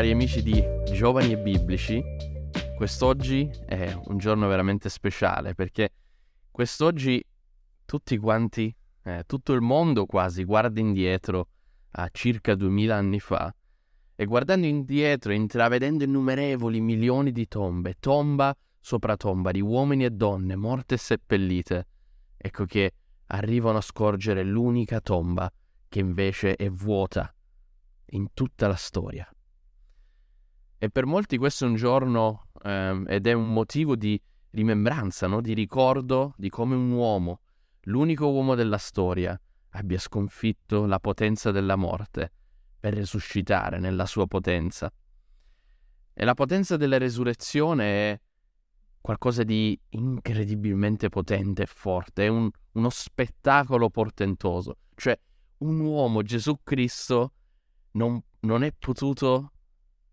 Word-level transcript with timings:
cari 0.00 0.12
amici 0.12 0.42
di 0.42 0.64
Giovani 0.94 1.32
e 1.32 1.36
Biblici, 1.36 2.02
quest'oggi 2.74 3.50
è 3.66 3.94
un 4.06 4.16
giorno 4.16 4.48
veramente 4.48 4.88
speciale 4.88 5.54
perché 5.54 5.90
quest'oggi 6.50 7.22
tutti 7.84 8.16
quanti, 8.16 8.74
eh, 9.02 9.24
tutto 9.26 9.52
il 9.52 9.60
mondo 9.60 10.06
quasi, 10.06 10.44
guarda 10.44 10.80
indietro 10.80 11.48
a 11.90 12.08
circa 12.10 12.54
2000 12.54 12.96
anni 12.96 13.20
fa 13.20 13.54
e 14.14 14.24
guardando 14.24 14.66
indietro, 14.66 15.32
intravedendo 15.32 16.04
innumerevoli 16.04 16.80
milioni 16.80 17.30
di 17.30 17.46
tombe, 17.46 17.96
tomba 18.00 18.56
sopra 18.80 19.18
tomba 19.18 19.50
di 19.50 19.60
uomini 19.60 20.06
e 20.06 20.10
donne 20.12 20.56
morte 20.56 20.94
e 20.94 20.98
seppellite, 20.98 21.86
ecco 22.38 22.64
che 22.64 22.94
arrivano 23.26 23.76
a 23.76 23.82
scorgere 23.82 24.44
l'unica 24.44 25.02
tomba 25.02 25.52
che 25.90 25.98
invece 25.98 26.56
è 26.56 26.70
vuota 26.70 27.30
in 28.12 28.28
tutta 28.32 28.66
la 28.66 28.76
storia. 28.76 29.30
E 30.82 30.88
per 30.88 31.04
molti 31.04 31.36
questo 31.36 31.66
è 31.66 31.68
un 31.68 31.74
giorno 31.74 32.46
eh, 32.62 33.04
ed 33.06 33.26
è 33.26 33.34
un 33.34 33.52
motivo 33.52 33.96
di 33.96 34.18
rimembranza, 34.52 35.26
no? 35.26 35.42
di 35.42 35.52
ricordo 35.52 36.32
di 36.38 36.48
come 36.48 36.74
un 36.74 36.90
uomo, 36.90 37.40
l'unico 37.82 38.30
uomo 38.30 38.54
della 38.54 38.78
storia, 38.78 39.38
abbia 39.72 39.98
sconfitto 39.98 40.86
la 40.86 40.98
potenza 40.98 41.50
della 41.50 41.76
morte 41.76 42.32
per 42.80 42.94
risuscitare 42.94 43.78
nella 43.78 44.06
sua 44.06 44.26
potenza. 44.26 44.90
E 46.14 46.24
la 46.24 46.32
potenza 46.32 46.78
della 46.78 46.96
resurrezione 46.96 47.84
è 47.84 48.20
qualcosa 49.02 49.42
di 49.42 49.78
incredibilmente 49.90 51.10
potente 51.10 51.64
e 51.64 51.66
forte, 51.66 52.24
è 52.24 52.28
un, 52.28 52.48
uno 52.72 52.88
spettacolo 52.88 53.90
portentoso. 53.90 54.78
Cioè, 54.94 55.20
un 55.58 55.78
uomo, 55.80 56.22
Gesù 56.22 56.58
Cristo, 56.62 57.34
non, 57.92 58.18
non 58.40 58.62
è 58.62 58.72
potuto 58.72 59.52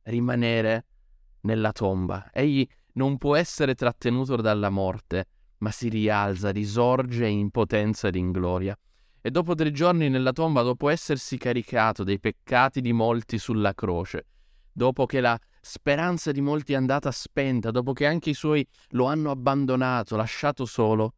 rimanere 0.08 0.86
nella 1.42 1.72
tomba. 1.72 2.30
Egli 2.32 2.68
non 2.94 3.18
può 3.18 3.36
essere 3.36 3.76
trattenuto 3.76 4.36
dalla 4.38 4.70
morte, 4.70 5.28
ma 5.60 5.72
si 5.72 5.90
rialza, 5.90 6.50
risorge 6.50 7.28
in 7.28 7.50
potenza 7.50 8.08
ed 8.08 8.16
in 8.16 8.32
gloria. 8.32 8.78
E 9.22 9.32
dopo 9.32 9.56
tre 9.56 9.72
giorni 9.72 10.10
nella 10.10 10.32
tomba, 10.32 10.62
dopo 10.62 10.90
essersi 10.90 11.38
caricato 11.38 12.04
dei 12.04 12.20
peccati 12.20 12.82
di 12.82 12.94
molti 12.94 13.38
sulla 13.38 13.74
croce, 13.74 14.26
dopo 14.72 15.06
che 15.06 15.20
la 15.20 15.38
speranza 15.60 16.32
di 16.32 16.42
molti 16.42 16.74
è 16.74 16.76
andata 16.76 17.12
spenta, 17.12 17.72
dopo 17.72 17.94
che 17.94 18.06
anche 18.06 18.30
i 18.30 18.36
suoi 18.36 18.66
lo 18.90 19.06
hanno 19.06 19.32
abbandonato, 19.32 20.16
lasciato 20.16 20.66
solo, 20.66 21.14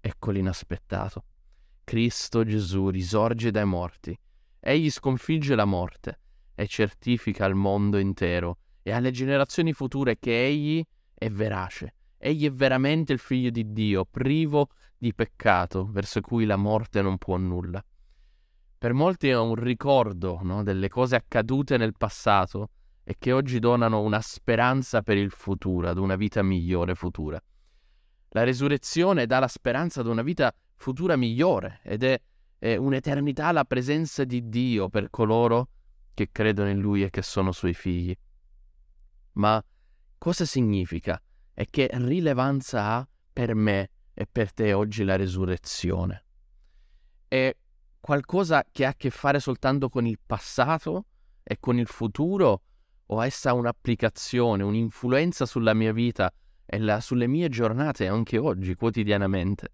ecco 0.00 0.30
l'inaspettato. 0.30 1.24
Cristo 1.84 2.44
Gesù 2.44 2.88
risorge 2.88 3.50
dai 3.50 3.66
morti. 3.66 4.18
Egli 4.58 4.90
sconfigge 4.90 5.54
la 5.54 5.64
morte 5.64 6.21
e 6.54 6.66
certifica 6.66 7.44
al 7.44 7.54
mondo 7.54 7.98
intero 7.98 8.58
e 8.82 8.92
alle 8.92 9.10
generazioni 9.10 9.72
future 9.72 10.18
che 10.18 10.46
egli 10.46 10.84
è 11.14 11.30
verace, 11.30 11.94
egli 12.18 12.46
è 12.46 12.52
veramente 12.52 13.12
il 13.12 13.18
figlio 13.18 13.50
di 13.50 13.72
Dio, 13.72 14.04
privo 14.04 14.68
di 14.96 15.14
peccato, 15.14 15.88
verso 15.90 16.20
cui 16.20 16.44
la 16.44 16.56
morte 16.56 17.02
non 17.02 17.18
può 17.18 17.36
nulla. 17.36 17.84
Per 18.78 18.92
molti 18.92 19.28
è 19.28 19.38
un 19.38 19.54
ricordo 19.54 20.40
no, 20.42 20.62
delle 20.62 20.88
cose 20.88 21.16
accadute 21.16 21.76
nel 21.76 21.94
passato 21.96 22.70
e 23.04 23.16
che 23.18 23.32
oggi 23.32 23.58
donano 23.58 24.00
una 24.00 24.20
speranza 24.20 25.02
per 25.02 25.16
il 25.16 25.30
futuro, 25.30 25.88
ad 25.88 25.98
una 25.98 26.16
vita 26.16 26.42
migliore 26.42 26.94
futura. 26.94 27.40
La 28.30 28.44
resurrezione 28.44 29.26
dà 29.26 29.38
la 29.38 29.48
speranza 29.48 30.00
ad 30.00 30.06
una 30.06 30.22
vita 30.22 30.52
futura 30.74 31.16
migliore 31.16 31.80
ed 31.84 32.02
è, 32.02 32.20
è 32.58 32.76
un'eternità 32.76 33.46
alla 33.46 33.64
presenza 33.64 34.24
di 34.24 34.48
Dio 34.48 34.88
per 34.88 35.10
coloro 35.10 35.66
che 35.66 35.81
che 36.14 36.30
credono 36.30 36.70
in 36.70 36.78
Lui 36.78 37.02
e 37.02 37.10
che 37.10 37.22
sono 37.22 37.52
Suoi 37.52 37.74
figli. 37.74 38.16
Ma 39.34 39.62
cosa 40.18 40.44
significa 40.44 41.20
e 41.54 41.66
che 41.70 41.88
rilevanza 41.92 42.84
ha 42.84 43.08
per 43.32 43.54
me 43.54 43.90
e 44.14 44.26
per 44.30 44.52
te 44.52 44.72
oggi 44.72 45.04
la 45.04 45.16
resurrezione? 45.16 46.24
È 47.28 47.54
qualcosa 48.00 48.64
che 48.70 48.84
ha 48.84 48.90
a 48.90 48.94
che 48.94 49.10
fare 49.10 49.40
soltanto 49.40 49.88
con 49.88 50.06
il 50.06 50.18
passato 50.24 51.06
e 51.42 51.58
con 51.58 51.78
il 51.78 51.86
futuro 51.86 52.62
o 53.06 53.24
essa 53.24 53.50
ha 53.50 53.54
un'applicazione, 53.54 54.62
un'influenza 54.62 55.46
sulla 55.46 55.74
mia 55.74 55.92
vita 55.92 56.32
e 56.64 56.78
la, 56.78 57.00
sulle 57.00 57.26
mie 57.26 57.48
giornate 57.48 58.06
anche 58.06 58.38
oggi, 58.38 58.74
quotidianamente? 58.74 59.72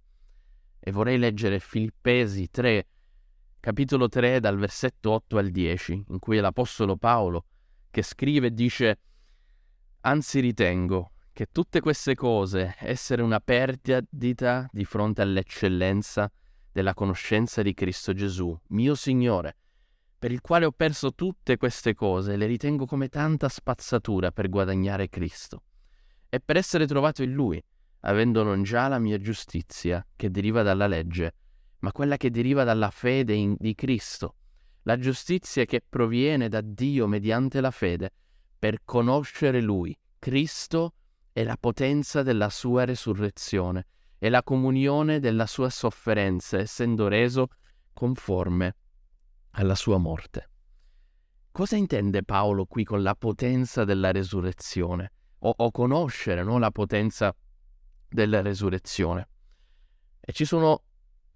E 0.80 0.90
vorrei 0.90 1.18
leggere 1.18 1.60
Filippesi 1.60 2.50
3, 2.50 2.86
capitolo 3.60 4.08
3 4.08 4.40
dal 4.40 4.56
versetto 4.56 5.10
8 5.10 5.38
al 5.38 5.50
10, 5.50 6.04
in 6.08 6.18
cui 6.18 6.38
l'Apostolo 6.38 6.96
Paolo, 6.96 7.44
che 7.90 8.02
scrive, 8.02 8.52
dice 8.52 8.98
Anzi 10.02 10.40
ritengo 10.40 11.12
che 11.32 11.46
tutte 11.52 11.80
queste 11.80 12.14
cose 12.14 12.74
essere 12.78 13.22
una 13.22 13.40
perdita 13.40 14.66
di 14.70 14.84
fronte 14.84 15.22
all'eccellenza 15.22 16.30
della 16.72 16.94
conoscenza 16.94 17.62
di 17.62 17.74
Cristo 17.74 18.12
Gesù, 18.12 18.56
mio 18.68 18.94
Signore, 18.94 19.56
per 20.18 20.32
il 20.32 20.40
quale 20.40 20.64
ho 20.64 20.72
perso 20.72 21.14
tutte 21.14 21.56
queste 21.56 21.94
cose 21.94 22.32
e 22.32 22.36
le 22.36 22.46
ritengo 22.46 22.86
come 22.86 23.08
tanta 23.08 23.48
spazzatura 23.48 24.32
per 24.32 24.48
guadagnare 24.48 25.08
Cristo, 25.08 25.62
e 26.28 26.40
per 26.40 26.56
essere 26.56 26.86
trovato 26.86 27.22
in 27.22 27.32
Lui, 27.32 27.62
avendo 28.00 28.42
non 28.42 28.62
già 28.62 28.88
la 28.88 28.98
mia 28.98 29.18
giustizia 29.18 30.04
che 30.16 30.30
deriva 30.30 30.62
dalla 30.62 30.86
legge, 30.86 31.34
ma 31.80 31.92
quella 31.92 32.16
che 32.16 32.30
deriva 32.30 32.64
dalla 32.64 32.90
fede 32.90 33.34
in, 33.34 33.54
di 33.58 33.74
Cristo, 33.74 34.34
la 34.82 34.98
giustizia 34.98 35.64
che 35.64 35.82
proviene 35.86 36.48
da 36.48 36.60
Dio 36.60 37.06
mediante 37.06 37.60
la 37.60 37.70
fede, 37.70 38.12
per 38.58 38.80
conoscere 38.84 39.60
Lui, 39.60 39.96
Cristo 40.18 40.94
e 41.32 41.44
la 41.44 41.56
potenza 41.58 42.22
della 42.22 42.48
sua 42.48 42.84
resurrezione 42.84 43.86
e 44.18 44.28
la 44.28 44.42
comunione 44.42 45.20
della 45.20 45.46
sua 45.46 45.70
sofferenza, 45.70 46.58
essendo 46.58 47.06
reso 47.06 47.48
conforme 47.92 48.74
alla 49.52 49.76
sua 49.76 49.98
morte. 49.98 50.50
Cosa 51.52 51.76
intende 51.76 52.24
Paolo 52.24 52.66
qui 52.66 52.84
con 52.84 53.02
la 53.02 53.14
potenza 53.14 53.84
della 53.84 54.10
resurrezione? 54.10 55.12
O, 55.40 55.54
o 55.56 55.70
conoscere 55.70 56.42
no, 56.42 56.58
la 56.58 56.70
potenza 56.70 57.34
della 58.08 58.42
resurrezione? 58.42 59.28
E 60.20 60.32
ci 60.32 60.44
sono 60.44 60.82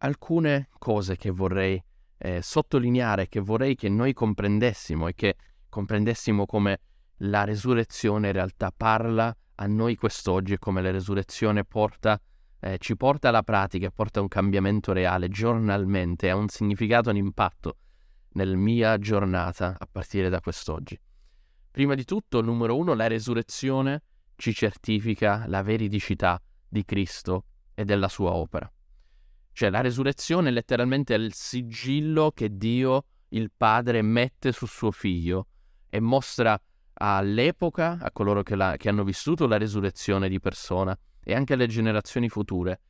alcune 0.03 0.69
cose 0.79 1.17
che 1.17 1.31
vorrei 1.31 1.83
eh, 2.19 2.41
sottolineare, 2.43 3.29
che 3.29 3.41
vorrei 3.41 3.75
che 3.75 3.89
noi 3.89 4.13
comprendessimo 4.13 5.09
e 5.09 5.15
che 5.15 5.37
comprendessimo 5.69 6.47
come 6.47 6.81
la 7.19 7.45
resurrezione 7.45 8.29
in 8.29 8.33
realtà 8.33 8.73
parla 8.77 9.35
a 9.57 9.67
noi 9.67 9.97
quest'oggi 9.97 10.55
e 10.55 10.59
come 10.59 10.83
la 10.83 10.91
resurrezione 10.91 11.65
porta, 11.65 12.21
eh, 12.61 12.79
ci 12.79 12.97
porta 12.97 13.29
alla 13.29 13.43
pratica, 13.43 13.91
porta 13.91 14.19
a 14.19 14.23
un 14.23 14.29
cambiamento 14.29 14.93
reale 14.93 15.29
giornalmente, 15.29 16.31
ha 16.31 16.37
un 16.37 16.49
significato, 16.49 17.11
un 17.11 17.17
impatto 17.17 17.77
nella 18.35 18.57
mia 18.57 18.99
giornata 18.99 19.77
a 19.79 19.89
partire 19.91 20.29
da 20.29 20.41
quest'oggi. 20.41 20.99
Prima 21.71 21.95
di 21.95 22.05
tutto, 22.05 22.41
numero 22.41 22.77
uno, 22.77 22.95
la 22.95 23.07
resurrezione 23.07 24.03
ci 24.37 24.53
certifica 24.53 25.45
la 25.47 25.63
veridicità 25.63 26.41
di 26.69 26.85
Cristo 26.85 27.45
e 27.75 27.85
della 27.85 28.09
sua 28.09 28.33
opera. 28.33 28.71
Cioè 29.53 29.71
la 29.71 29.81
resurrezione 29.81 30.51
letteralmente 30.51 31.15
è 31.15 31.19
il 31.19 31.35
sigillo 31.35 32.33
che 32.33 32.57
Dio, 32.57 33.05
il 33.29 33.51
Padre, 33.55 34.03
mette 34.03 34.53
su 34.53 34.67
suo 34.67 34.91
figlio 34.91 35.47
e 35.89 36.01
mostra 36.01 36.61
all'epoca, 36.95 37.99
a 38.01 38.11
coloro 38.11 38.43
che, 38.43 38.57
la, 38.57 38.77
che 38.77 38.89
hanno 38.89 39.05
vissuto 39.05 39.47
la 39.47 39.59
resurrezione 39.59 40.29
di 40.29 40.41
persona 40.41 40.99
e 41.23 41.35
anche 41.35 41.53
alle 41.53 41.67
generazioni 41.67 42.29
future, 42.29 42.81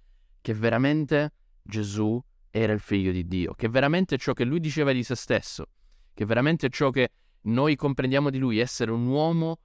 che 0.41 0.55
veramente 0.55 1.33
Gesù 1.63 2.23
era 2.51 2.73
il 2.73 2.81
figlio 2.81 3.13
di 3.13 3.27
Dio, 3.27 3.55
che 3.55 3.69
veramente 3.69 4.19
ciò 4.19 4.33
che 4.33 4.45
lui 4.45 4.61
diceva 4.61 4.93
di 4.93 5.03
se 5.03 5.15
stesso, 5.15 5.67
che 6.15 6.25
veramente 6.25 6.69
ciò 6.69 6.91
che 6.91 7.11
noi 7.43 7.77
comprendiamo 7.77 8.31
di 8.31 8.39
lui, 8.39 8.59
essere 8.59 8.91
un 8.91 9.07
uomo 9.07 9.59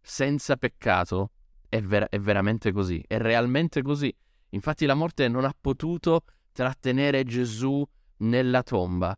senza 0.00 0.56
peccato, 0.56 1.30
è, 1.68 1.80
ver- 1.80 2.08
è 2.08 2.18
veramente 2.20 2.70
così, 2.70 3.02
è 3.06 3.18
realmente 3.18 3.82
così. 3.82 4.14
Infatti 4.50 4.86
la 4.86 4.94
morte 4.94 5.26
non 5.28 5.44
ha 5.44 5.54
potuto 5.58 6.24
trattenere 6.54 7.24
Gesù 7.24 7.84
nella 8.18 8.62
tomba, 8.62 9.14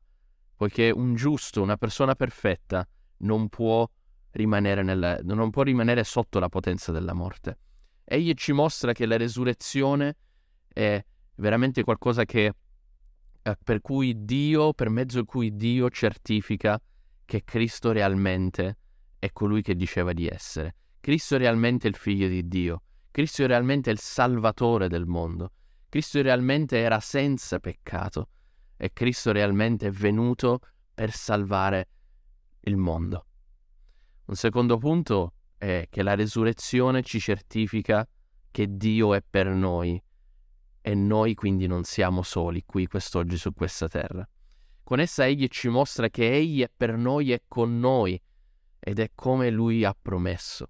poiché 0.56 0.90
un 0.90 1.14
giusto, 1.14 1.62
una 1.62 1.76
persona 1.76 2.14
perfetta, 2.14 2.88
non 3.18 3.48
può 3.48 3.88
rimanere, 4.30 4.82
nella, 4.82 5.18
non 5.22 5.50
può 5.50 5.62
rimanere 5.62 6.02
sotto 6.02 6.38
la 6.38 6.48
potenza 6.48 6.92
della 6.92 7.12
morte. 7.12 7.58
Egli 8.04 8.32
ci 8.34 8.52
mostra 8.52 8.92
che 8.92 9.04
la 9.04 9.16
resurrezione 9.16 10.16
è 10.66 11.04
veramente 11.36 11.84
qualcosa 11.84 12.24
che, 12.24 12.52
eh, 13.42 13.56
per 13.62 13.80
cui 13.82 14.24
Dio, 14.24 14.72
per 14.72 14.88
mezzo 14.88 15.20
di 15.20 15.26
cui 15.26 15.54
Dio 15.54 15.90
certifica 15.90 16.80
che 17.24 17.44
Cristo 17.44 17.92
realmente 17.92 18.78
è 19.18 19.30
colui 19.32 19.60
che 19.60 19.74
diceva 19.74 20.12
di 20.12 20.26
essere. 20.26 20.74
Cristo 21.00 21.34
è 21.34 21.38
realmente 21.38 21.86
il 21.86 21.96
figlio 21.96 22.28
di 22.28 22.48
Dio. 22.48 22.82
Cristo 23.10 23.42
è 23.42 23.46
realmente 23.46 23.90
il 23.90 23.98
salvatore 23.98 24.88
del 24.88 25.06
mondo. 25.06 25.52
Cristo 25.96 26.20
realmente 26.20 26.76
era 26.76 27.00
senza 27.00 27.58
peccato 27.58 28.28
e 28.76 28.92
Cristo 28.92 29.32
realmente 29.32 29.86
è 29.86 29.90
venuto 29.90 30.60
per 30.92 31.10
salvare 31.10 31.88
il 32.64 32.76
mondo. 32.76 33.24
Un 34.26 34.34
secondo 34.34 34.76
punto 34.76 35.32
è 35.56 35.86
che 35.88 36.02
la 36.02 36.14
resurrezione 36.14 37.00
ci 37.00 37.18
certifica 37.18 38.06
che 38.50 38.76
Dio 38.76 39.14
è 39.14 39.22
per 39.22 39.46
noi 39.46 39.98
e 40.82 40.94
noi 40.94 41.34
quindi 41.34 41.66
non 41.66 41.84
siamo 41.84 42.20
soli 42.20 42.62
qui 42.66 42.86
quest'oggi 42.86 43.38
su 43.38 43.54
questa 43.54 43.88
terra. 43.88 44.28
Con 44.82 45.00
essa 45.00 45.24
egli 45.24 45.46
ci 45.48 45.68
mostra 45.68 46.10
che 46.10 46.30
egli 46.30 46.60
è 46.60 46.70
per 46.76 46.94
noi 46.98 47.32
e 47.32 47.44
con 47.48 47.78
noi 47.78 48.20
ed 48.78 48.98
è 48.98 49.12
come 49.14 49.48
lui 49.48 49.82
ha 49.82 49.96
promesso. 49.98 50.68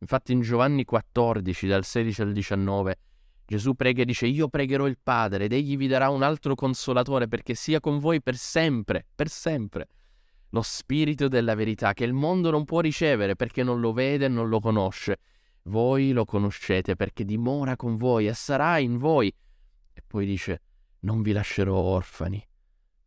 Infatti 0.00 0.32
in 0.32 0.40
Giovanni 0.40 0.84
14 0.84 1.68
dal 1.68 1.84
16 1.84 2.22
al 2.22 2.32
19 2.32 2.98
Gesù 3.46 3.74
prega 3.74 4.02
e 4.02 4.04
dice 4.04 4.26
io 4.26 4.48
pregherò 4.48 4.86
il 4.88 4.98
Padre 5.00 5.44
ed 5.44 5.52
egli 5.52 5.76
vi 5.76 5.86
darà 5.86 6.08
un 6.08 6.22
altro 6.22 6.56
consolatore 6.56 7.28
perché 7.28 7.54
sia 7.54 7.78
con 7.78 8.00
voi 8.00 8.20
per 8.20 8.36
sempre, 8.36 9.06
per 9.14 9.28
sempre. 9.28 9.88
Lo 10.50 10.62
Spirito 10.62 11.28
della 11.28 11.54
verità 11.54 11.92
che 11.92 12.04
il 12.04 12.12
mondo 12.12 12.50
non 12.50 12.64
può 12.64 12.80
ricevere 12.80 13.36
perché 13.36 13.62
non 13.62 13.80
lo 13.80 13.92
vede 13.92 14.24
e 14.24 14.28
non 14.28 14.48
lo 14.48 14.58
conosce. 14.58 15.18
Voi 15.64 16.10
lo 16.10 16.24
conoscete 16.24 16.96
perché 16.96 17.24
dimora 17.24 17.76
con 17.76 17.96
voi 17.96 18.26
e 18.26 18.34
sarà 18.34 18.78
in 18.78 18.98
voi. 18.98 19.32
E 19.92 20.02
poi 20.04 20.26
dice 20.26 20.62
non 21.00 21.22
vi 21.22 21.32
lascerò 21.32 21.76
orfani. 21.76 22.44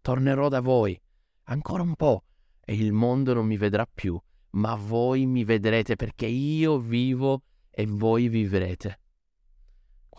Tornerò 0.02 0.48
da 0.48 0.62
voi 0.62 1.00
ancora 1.44 1.84
un 1.84 1.96
po' 1.96 2.24
e 2.64 2.76
il 2.76 2.94
mondo 2.94 3.34
non 3.34 3.46
mi 3.46 3.58
vedrà 3.58 3.86
più 3.86 4.20
ma 4.52 4.76
voi 4.76 5.26
mi 5.26 5.44
vedrete 5.44 5.96
perché 5.96 6.26
io 6.26 6.80
vivo 6.80 7.44
e 7.70 7.86
voi 7.86 8.30
vivrete. 8.30 9.00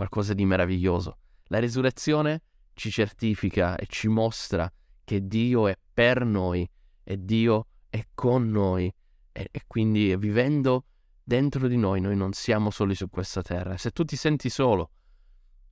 Qualcosa 0.00 0.32
di 0.32 0.46
meraviglioso. 0.46 1.18
La 1.48 1.58
risurrezione 1.58 2.40
ci 2.72 2.90
certifica 2.90 3.76
e 3.76 3.84
ci 3.86 4.08
mostra 4.08 4.72
che 5.04 5.26
Dio 5.26 5.68
è 5.68 5.76
per 5.92 6.24
noi 6.24 6.66
e 7.04 7.22
Dio 7.22 7.66
è 7.90 8.02
con 8.14 8.48
noi 8.48 8.90
e, 9.30 9.48
e 9.50 9.62
quindi 9.66 10.16
vivendo 10.16 10.86
dentro 11.22 11.68
di 11.68 11.76
noi 11.76 12.00
noi 12.00 12.16
non 12.16 12.32
siamo 12.32 12.70
soli 12.70 12.94
su 12.94 13.10
questa 13.10 13.42
terra. 13.42 13.76
Se 13.76 13.90
tu 13.90 14.02
ti 14.06 14.16
senti 14.16 14.48
solo 14.48 14.90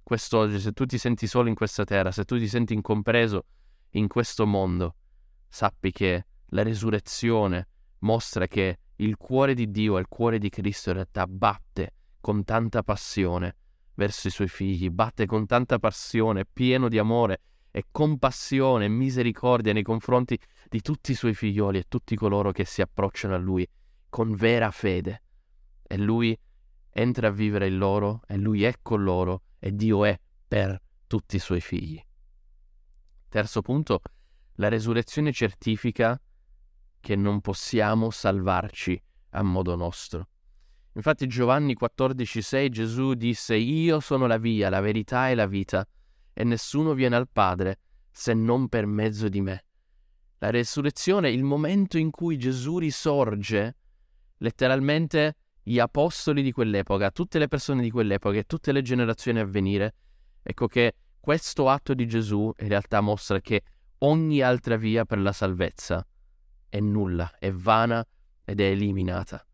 quest'oggi, 0.02 0.60
se 0.60 0.72
tu 0.72 0.84
ti 0.84 0.98
senti 0.98 1.26
solo 1.26 1.48
in 1.48 1.54
questa 1.54 1.84
terra, 1.84 2.12
se 2.12 2.26
tu 2.26 2.36
ti 2.36 2.48
senti 2.48 2.74
incompreso 2.74 3.46
in 3.92 4.08
questo 4.08 4.44
mondo, 4.44 4.96
sappi 5.48 5.90
che 5.90 6.26
la 6.48 6.62
risurrezione 6.62 7.66
mostra 8.00 8.46
che 8.46 8.78
il 8.96 9.16
cuore 9.16 9.54
di 9.54 9.70
Dio 9.70 9.96
e 9.96 10.00
il 10.00 10.08
cuore 10.08 10.38
di 10.38 10.50
Cristo 10.50 10.90
in 10.90 10.96
realtà 10.96 11.26
batte 11.26 11.94
con 12.20 12.44
tanta 12.44 12.82
passione 12.82 13.56
verso 13.98 14.28
i 14.28 14.30
suoi 14.30 14.48
figli, 14.48 14.90
batte 14.90 15.26
con 15.26 15.44
tanta 15.46 15.78
passione, 15.78 16.46
pieno 16.46 16.88
di 16.88 16.98
amore 16.98 17.40
e 17.72 17.86
compassione 17.90 18.84
e 18.84 18.88
misericordia 18.88 19.72
nei 19.72 19.82
confronti 19.82 20.38
di 20.68 20.80
tutti 20.80 21.10
i 21.10 21.14
suoi 21.14 21.34
figlioli 21.34 21.78
e 21.78 21.84
tutti 21.88 22.14
coloro 22.14 22.52
che 22.52 22.64
si 22.64 22.80
approcciano 22.80 23.34
a 23.34 23.38
lui 23.38 23.68
con 24.08 24.34
vera 24.34 24.70
fede. 24.70 25.22
E 25.82 25.98
lui 25.98 26.38
entra 26.90 27.26
a 27.26 27.32
vivere 27.32 27.66
in 27.66 27.76
loro 27.76 28.22
e 28.28 28.36
lui 28.36 28.62
è 28.62 28.74
con 28.80 29.02
loro 29.02 29.42
e 29.58 29.74
Dio 29.74 30.04
è 30.04 30.18
per 30.46 30.80
tutti 31.08 31.34
i 31.34 31.40
suoi 31.40 31.60
figli. 31.60 32.00
Terzo 33.28 33.62
punto, 33.62 34.00
la 34.54 34.68
resurrezione 34.68 35.32
certifica 35.32 36.20
che 37.00 37.16
non 37.16 37.40
possiamo 37.40 38.10
salvarci 38.10 39.02
a 39.30 39.42
modo 39.42 39.74
nostro. 39.74 40.28
Infatti 40.98 41.28
Giovanni 41.28 41.76
14,6 41.80 42.68
Gesù 42.70 43.14
disse 43.14 43.54
Io 43.54 44.00
sono 44.00 44.26
la 44.26 44.36
via, 44.36 44.68
la 44.68 44.80
verità 44.80 45.30
e 45.30 45.36
la 45.36 45.46
vita, 45.46 45.86
e 46.32 46.42
nessuno 46.42 46.92
viene 46.92 47.14
al 47.14 47.28
Padre 47.30 47.78
se 48.10 48.34
non 48.34 48.68
per 48.68 48.86
mezzo 48.86 49.28
di 49.28 49.40
me. 49.40 49.64
La 50.38 50.50
resurrezione, 50.50 51.30
il 51.30 51.44
momento 51.44 51.98
in 51.98 52.10
cui 52.10 52.36
Gesù 52.36 52.78
risorge, 52.78 53.76
letteralmente 54.38 55.36
gli 55.62 55.78
apostoli 55.78 56.42
di 56.42 56.50
quell'epoca, 56.50 57.12
tutte 57.12 57.38
le 57.38 57.46
persone 57.46 57.80
di 57.80 57.90
quell'epoca 57.92 58.38
e 58.38 58.44
tutte 58.44 58.72
le 58.72 58.82
generazioni 58.82 59.38
a 59.38 59.44
venire, 59.44 59.94
ecco 60.42 60.66
che 60.66 60.94
questo 61.20 61.68
atto 61.68 61.94
di 61.94 62.08
Gesù 62.08 62.52
in 62.58 62.68
realtà 62.68 63.00
mostra 63.00 63.40
che 63.40 63.62
ogni 63.98 64.40
altra 64.40 64.76
via 64.76 65.04
per 65.04 65.20
la 65.20 65.32
salvezza 65.32 66.04
è 66.68 66.80
nulla, 66.80 67.38
è 67.38 67.52
vana 67.52 68.04
ed 68.44 68.58
è 68.58 68.64
eliminata. 68.64 69.47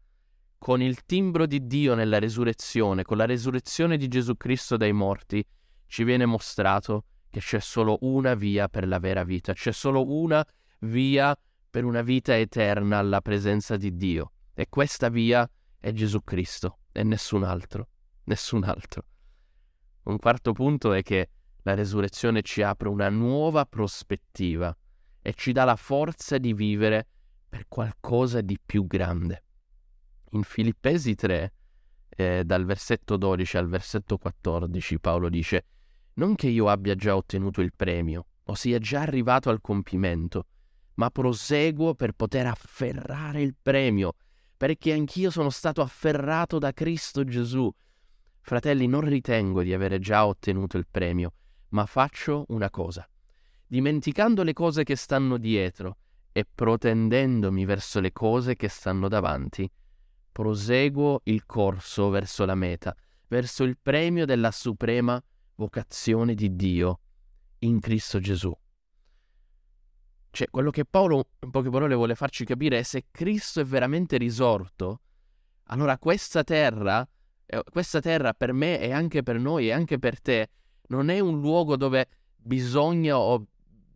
Con 0.64 0.80
il 0.80 1.04
timbro 1.04 1.44
di 1.44 1.66
Dio 1.66 1.94
nella 1.94 2.18
resurrezione, 2.18 3.02
con 3.02 3.18
la 3.18 3.26
resurrezione 3.26 3.98
di 3.98 4.08
Gesù 4.08 4.34
Cristo 4.38 4.78
dai 4.78 4.94
morti, 4.94 5.46
ci 5.84 6.04
viene 6.04 6.24
mostrato 6.24 7.04
che 7.28 7.40
c'è 7.40 7.60
solo 7.60 7.98
una 8.00 8.32
via 8.34 8.66
per 8.70 8.88
la 8.88 8.98
vera 8.98 9.24
vita, 9.24 9.52
c'è 9.52 9.72
solo 9.72 10.10
una 10.10 10.42
via 10.78 11.36
per 11.68 11.84
una 11.84 12.00
vita 12.00 12.34
eterna 12.34 12.96
alla 12.96 13.20
presenza 13.20 13.76
di 13.76 13.94
Dio. 13.94 14.32
E 14.54 14.70
questa 14.70 15.10
via 15.10 15.46
è 15.78 15.92
Gesù 15.92 16.24
Cristo 16.24 16.78
e 16.92 17.02
nessun 17.02 17.44
altro, 17.44 17.88
nessun 18.24 18.64
altro. 18.64 19.04
Un 20.04 20.16
quarto 20.16 20.52
punto 20.52 20.94
è 20.94 21.02
che 21.02 21.28
la 21.64 21.74
resurrezione 21.74 22.40
ci 22.40 22.62
apre 22.62 22.88
una 22.88 23.10
nuova 23.10 23.66
prospettiva 23.66 24.74
e 25.20 25.34
ci 25.34 25.52
dà 25.52 25.64
la 25.64 25.76
forza 25.76 26.38
di 26.38 26.54
vivere 26.54 27.06
per 27.50 27.66
qualcosa 27.68 28.40
di 28.40 28.58
più 28.64 28.86
grande. 28.86 29.43
In 30.34 30.42
Filippesi 30.42 31.14
3, 31.14 31.52
eh, 32.08 32.42
dal 32.44 32.64
versetto 32.64 33.16
12 33.16 33.56
al 33.56 33.68
versetto 33.68 34.18
14, 34.18 34.98
Paolo 34.98 35.28
dice, 35.28 35.64
Non 36.14 36.34
che 36.34 36.48
io 36.48 36.68
abbia 36.68 36.94
già 36.94 37.16
ottenuto 37.16 37.60
il 37.60 37.72
premio, 37.74 38.26
o 38.44 38.54
sia 38.54 38.78
già 38.78 39.00
arrivato 39.00 39.48
al 39.50 39.60
compimento, 39.60 40.46
ma 40.94 41.10
proseguo 41.10 41.94
per 41.94 42.12
poter 42.12 42.46
afferrare 42.46 43.42
il 43.42 43.54
premio, 43.60 44.14
perché 44.56 44.92
anch'io 44.92 45.30
sono 45.30 45.50
stato 45.50 45.82
afferrato 45.82 46.58
da 46.58 46.72
Cristo 46.72 47.24
Gesù. 47.24 47.72
Fratelli, 48.40 48.86
non 48.86 49.02
ritengo 49.02 49.62
di 49.62 49.72
avere 49.72 49.98
già 50.00 50.26
ottenuto 50.26 50.76
il 50.76 50.86
premio, 50.90 51.32
ma 51.68 51.86
faccio 51.86 52.44
una 52.48 52.70
cosa 52.70 53.08
dimenticando 53.66 54.42
le 54.42 54.52
cose 54.52 54.84
che 54.84 54.94
stanno 54.94 55.36
dietro 55.36 55.96
e 56.30 56.46
protendendomi 56.52 57.64
verso 57.64 57.98
le 57.98 58.12
cose 58.12 58.54
che 58.54 58.68
stanno 58.68 59.08
davanti, 59.08 59.68
proseguo 60.34 61.20
il 61.26 61.46
corso 61.46 62.08
verso 62.08 62.44
la 62.44 62.56
meta, 62.56 62.92
verso 63.28 63.62
il 63.62 63.78
premio 63.80 64.24
della 64.24 64.50
suprema 64.50 65.22
vocazione 65.54 66.34
di 66.34 66.56
Dio 66.56 66.98
in 67.60 67.78
Cristo 67.78 68.18
Gesù. 68.18 68.52
Cioè, 70.30 70.50
quello 70.50 70.72
che 70.72 70.84
Paolo, 70.84 71.28
in 71.38 71.52
poche 71.52 71.70
parole, 71.70 71.94
vuole 71.94 72.16
farci 72.16 72.44
capire 72.44 72.80
è 72.80 72.82
se 72.82 73.04
Cristo 73.12 73.60
è 73.60 73.64
veramente 73.64 74.16
risorto, 74.16 75.02
allora 75.66 75.98
questa 75.98 76.42
terra, 76.42 77.08
eh, 77.46 77.62
questa 77.70 78.00
terra 78.00 78.34
per 78.34 78.52
me 78.52 78.80
e 78.80 78.90
anche 78.90 79.22
per 79.22 79.38
noi 79.38 79.68
e 79.68 79.72
anche 79.72 80.00
per 80.00 80.20
te, 80.20 80.50
non 80.88 81.10
è 81.10 81.20
un 81.20 81.38
luogo 81.38 81.76
dove 81.76 82.08
bisogna 82.34 83.16
o 83.16 83.46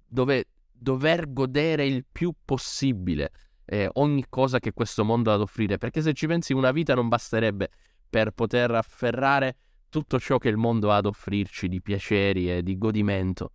dove 0.06 0.44
dover 0.70 1.32
godere 1.32 1.84
il 1.84 2.06
più 2.06 2.32
possibile 2.44 3.32
eh, 3.70 3.88
ogni 3.94 4.24
cosa 4.30 4.58
che 4.58 4.72
questo 4.72 5.04
mondo 5.04 5.30
ha 5.30 5.34
ad 5.34 5.42
offrire, 5.42 5.76
perché 5.76 6.00
se 6.00 6.14
ci 6.14 6.26
pensi 6.26 6.54
una 6.54 6.72
vita 6.72 6.94
non 6.94 7.08
basterebbe 7.08 7.68
per 8.08 8.30
poter 8.30 8.70
afferrare 8.70 9.56
tutto 9.90 10.18
ciò 10.18 10.38
che 10.38 10.48
il 10.48 10.56
mondo 10.56 10.90
ha 10.90 10.96
ad 10.96 11.06
offrirci 11.06 11.68
di 11.68 11.82
piaceri 11.82 12.50
e 12.50 12.62
di 12.62 12.78
godimento. 12.78 13.52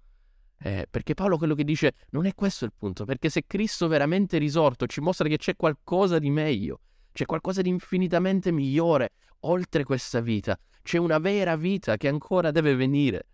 Eh, 0.60 0.86
perché 0.90 1.16
Paolo 1.16 1.38
quello 1.38 1.56
che 1.56 1.64
dice 1.64 1.94
non 2.12 2.28
è 2.28 2.36
questo 2.36 2.64
il 2.64 2.74
punto, 2.78 3.06
perché 3.06 3.30
se 3.30 3.46
Cristo 3.48 3.88
veramente 3.88 4.38
risorto 4.38 4.86
ci 4.86 5.02
mostra 5.02 5.28
che 5.28 5.38
c'è 5.38 5.56
qualcosa 5.56 6.20
di 6.20 6.30
meglio, 6.30 6.82
c'è 7.12 7.26
qualcosa 7.26 7.62
di 7.62 7.70
infinitamente 7.70 8.52
migliore 8.52 9.14
oltre 9.42 9.84
questa 9.84 10.22
vita, 10.22 10.58
c'è 10.84 11.00
una 11.00 11.18
vera 11.18 11.56
vita 11.56 11.98
che 11.98 12.08
ancora 12.08 12.52
deve 12.52 12.76
venire. 12.76 13.28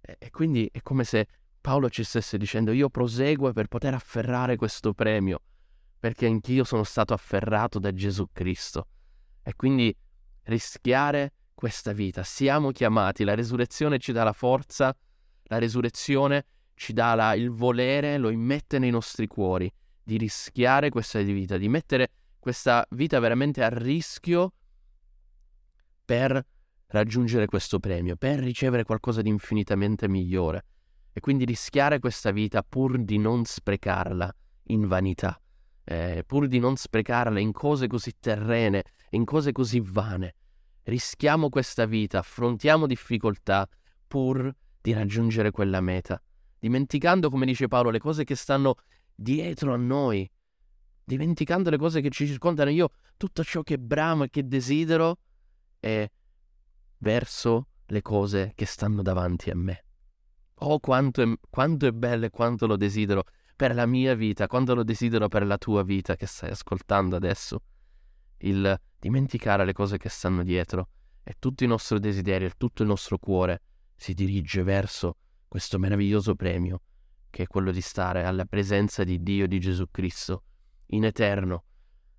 Eh, 0.00 0.16
e 0.20 0.30
quindi 0.30 0.68
è 0.72 0.80
come 0.82 1.02
se 1.02 1.26
Paolo 1.60 1.90
ci 1.90 2.04
stesse 2.04 2.38
dicendo 2.38 2.70
io 2.70 2.88
proseguo 2.90 3.52
per 3.52 3.66
poter 3.66 3.94
afferrare 3.94 4.56
questo 4.56 4.94
premio, 4.94 5.40
perché 6.02 6.26
anch'io 6.26 6.64
sono 6.64 6.82
stato 6.82 7.14
afferrato 7.14 7.78
da 7.78 7.92
Gesù 7.92 8.26
Cristo. 8.32 8.88
E 9.40 9.54
quindi 9.54 9.96
rischiare 10.46 11.32
questa 11.54 11.92
vita. 11.92 12.24
Siamo 12.24 12.72
chiamati, 12.72 13.22
la 13.22 13.36
resurrezione 13.36 14.00
ci 14.00 14.10
dà 14.10 14.24
la 14.24 14.32
forza, 14.32 14.92
la 15.44 15.58
resurrezione 15.58 16.44
ci 16.74 16.92
dà 16.92 17.14
la, 17.14 17.34
il 17.34 17.50
volere, 17.50 18.18
lo 18.18 18.30
immette 18.30 18.80
nei 18.80 18.90
nostri 18.90 19.28
cuori 19.28 19.72
di 20.02 20.16
rischiare 20.16 20.90
questa 20.90 21.20
vita, 21.20 21.56
di 21.56 21.68
mettere 21.68 22.10
questa 22.40 22.84
vita 22.90 23.20
veramente 23.20 23.62
a 23.62 23.68
rischio 23.68 24.54
per 26.04 26.44
raggiungere 26.86 27.46
questo 27.46 27.78
premio, 27.78 28.16
per 28.16 28.40
ricevere 28.40 28.82
qualcosa 28.82 29.22
di 29.22 29.28
infinitamente 29.28 30.08
migliore 30.08 30.64
e 31.12 31.20
quindi 31.20 31.44
rischiare 31.44 32.00
questa 32.00 32.32
vita 32.32 32.64
pur 32.64 32.98
di 32.98 33.18
non 33.18 33.44
sprecarla 33.44 34.34
in 34.64 34.88
vanità, 34.88 35.40
eh, 35.84 36.24
pur 36.26 36.46
di 36.46 36.58
non 36.58 36.76
sprecarla 36.76 37.40
in 37.40 37.52
cose 37.52 37.86
così 37.86 38.12
terrene, 38.18 38.84
in 39.10 39.24
cose 39.24 39.52
così 39.52 39.80
vane. 39.80 40.34
Rischiamo 40.84 41.48
questa 41.48 41.86
vita, 41.86 42.18
affrontiamo 42.18 42.86
difficoltà 42.86 43.68
pur 44.06 44.52
di 44.80 44.92
raggiungere 44.92 45.50
quella 45.50 45.80
meta, 45.80 46.20
dimenticando, 46.58 47.30
come 47.30 47.46
dice 47.46 47.68
Paolo, 47.68 47.90
le 47.90 47.98
cose 47.98 48.24
che 48.24 48.34
stanno 48.34 48.74
dietro 49.14 49.72
a 49.72 49.76
noi, 49.76 50.28
dimenticando 51.04 51.70
le 51.70 51.78
cose 51.78 52.00
che 52.00 52.10
ci 52.10 52.26
circondano, 52.26 52.70
io 52.70 52.90
tutto 53.16 53.44
ciò 53.44 53.62
che 53.62 53.78
bramo 53.78 54.24
e 54.24 54.30
che 54.30 54.46
desidero 54.46 55.18
è 55.78 56.08
verso 56.98 57.68
le 57.86 58.02
cose 58.02 58.52
che 58.54 58.66
stanno 58.66 59.02
davanti 59.02 59.50
a 59.50 59.56
me. 59.56 59.84
Oh, 60.56 60.78
quanto 60.78 61.22
è, 61.22 61.32
quanto 61.50 61.86
è 61.86 61.92
bello 61.92 62.26
e 62.26 62.30
quanto 62.30 62.66
lo 62.66 62.76
desidero 62.76 63.24
per 63.54 63.74
la 63.74 63.86
mia 63.86 64.14
vita, 64.14 64.46
quanto 64.46 64.74
lo 64.74 64.82
desidero 64.82 65.28
per 65.28 65.46
la 65.46 65.58
tua 65.58 65.82
vita 65.82 66.16
che 66.16 66.26
stai 66.26 66.50
ascoltando 66.50 67.16
adesso. 67.16 67.62
Il 68.38 68.80
dimenticare 68.98 69.64
le 69.64 69.72
cose 69.72 69.98
che 69.98 70.08
stanno 70.08 70.42
dietro 70.42 70.88
e 71.22 71.34
tutto 71.38 71.62
il 71.62 71.68
nostro 71.68 71.98
desiderio 71.98 72.48
e 72.48 72.52
tutto 72.56 72.82
il 72.82 72.88
nostro 72.88 73.18
cuore 73.18 73.62
si 73.94 74.14
dirige 74.14 74.62
verso 74.62 75.16
questo 75.46 75.78
meraviglioso 75.78 76.34
premio 76.34 76.80
che 77.32 77.44
è 77.44 77.46
quello 77.46 77.72
di 77.72 77.80
stare 77.80 78.24
alla 78.24 78.44
presenza 78.44 79.04
di 79.04 79.22
Dio 79.22 79.48
di 79.48 79.58
Gesù 79.58 79.86
Cristo 79.90 80.42
in 80.88 81.04
eterno, 81.04 81.64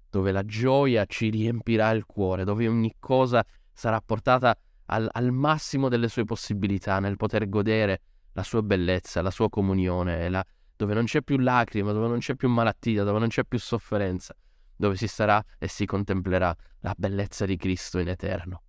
dove 0.09 0.31
la 0.31 0.43
gioia 0.43 1.05
ci 1.05 1.29
riempirà 1.29 1.91
il 1.91 2.05
cuore, 2.07 2.43
dove 2.43 2.67
ogni 2.67 2.95
cosa 2.97 3.45
sarà 3.71 4.01
portata 4.01 4.57
al, 4.85 5.07
al 5.11 5.31
massimo 5.31 5.87
delle 5.87 6.07
sue 6.07 6.25
possibilità 6.25 6.99
nel 6.99 7.15
poter 7.15 7.47
godere 7.47 8.01
la 8.33 8.41
sua 8.41 8.63
bellezza, 8.63 9.21
la 9.21 9.29
sua 9.29 9.49
comunione, 9.49 10.29
la, 10.29 10.43
dove 10.83 10.93
non 10.93 11.05
c'è 11.05 11.21
più 11.21 11.37
lacrima, 11.37 11.93
dove 11.93 12.09
non 12.09 12.19
c'è 12.19 12.35
più 12.35 12.49
malattia, 12.49 13.05
dove 13.05 13.17
non 13.17 13.29
c'è 13.29 13.45
più 13.45 13.57
sofferenza, 13.57 14.35
dove 14.75 14.97
si 14.97 15.07
starà 15.07 15.41
e 15.57 15.69
si 15.69 15.85
contemplerà 15.85 16.53
la 16.81 16.93
bellezza 16.97 17.45
di 17.45 17.55
Cristo 17.55 17.99
in 17.99 18.09
eterno. 18.09 18.63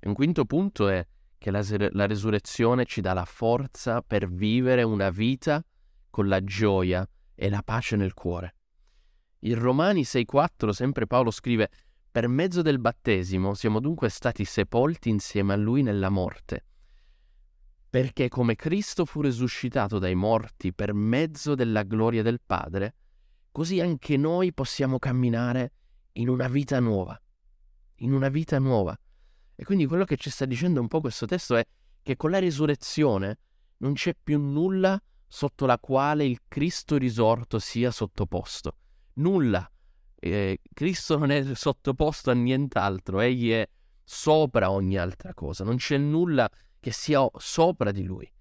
Un 0.00 0.14
quinto 0.14 0.46
punto 0.46 0.88
è 0.88 1.06
che 1.36 1.50
la, 1.50 1.62
la 1.90 2.06
resurrezione 2.06 2.86
ci 2.86 3.02
dà 3.02 3.12
la 3.12 3.26
forza 3.26 4.00
per 4.00 4.30
vivere 4.30 4.82
una 4.82 5.10
vita 5.10 5.62
con 6.08 6.26
la 6.26 6.42
gioia 6.42 7.06
e 7.34 7.50
la 7.50 7.62
pace 7.62 7.96
nel 7.96 8.14
cuore. 8.14 8.54
In 9.40 9.58
Romani 9.58 10.04
6:4 10.04 10.70
sempre 10.70 11.06
Paolo 11.06 11.30
scrive 11.30 11.68
per 12.10 12.28
mezzo 12.28 12.62
del 12.62 12.78
battesimo 12.78 13.52
siamo 13.52 13.78
dunque 13.78 14.08
stati 14.08 14.46
sepolti 14.46 15.10
insieme 15.10 15.52
a 15.52 15.56
lui 15.56 15.82
nella 15.82 16.08
morte, 16.08 16.64
perché 17.88 18.28
come 18.28 18.56
Cristo 18.56 19.04
fu 19.04 19.20
risuscitato 19.20 19.98
dai 19.98 20.14
morti 20.14 20.72
per 20.72 20.92
mezzo 20.92 21.54
della 21.54 21.82
gloria 21.82 22.22
del 22.22 22.40
Padre, 22.44 22.94
così 23.52 23.80
anche 23.80 24.16
noi 24.16 24.52
possiamo 24.52 24.98
camminare 24.98 25.72
in 26.12 26.28
una 26.28 26.48
vita 26.48 26.80
nuova, 26.80 27.18
in 27.96 28.12
una 28.12 28.28
vita 28.28 28.58
nuova. 28.58 28.98
E 29.54 29.64
quindi 29.64 29.86
quello 29.86 30.04
che 30.04 30.16
ci 30.16 30.28
sta 30.28 30.44
dicendo 30.44 30.80
un 30.80 30.88
po' 30.88 31.00
questo 31.00 31.26
testo 31.26 31.56
è 31.56 31.64
che 32.02 32.16
con 32.16 32.30
la 32.30 32.38
risurrezione 32.38 33.38
non 33.78 33.94
c'è 33.94 34.14
più 34.14 34.38
nulla 34.38 35.00
sotto 35.26 35.66
la 35.66 35.78
quale 35.78 36.24
il 36.24 36.40
Cristo 36.46 36.96
risorto 36.96 37.58
sia 37.58 37.90
sottoposto. 37.90 38.76
Nulla. 39.14 39.68
Eh, 40.18 40.60
Cristo 40.72 41.18
non 41.18 41.30
è 41.30 41.54
sottoposto 41.54 42.30
a 42.30 42.34
nient'altro, 42.34 43.20
egli 43.20 43.50
è 43.50 43.68
sopra 44.02 44.70
ogni 44.70 44.96
altra 44.96 45.34
cosa, 45.34 45.64
non 45.64 45.76
c'è 45.76 45.98
nulla 45.98 46.48
che 46.86 46.92
sia 46.92 47.28
sopra 47.36 47.90
di 47.90 48.04
lui. 48.04 48.32